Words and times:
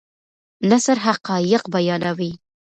نثر 0.69 0.95
حقایق 1.05 1.63
بیانوي. 1.73 2.31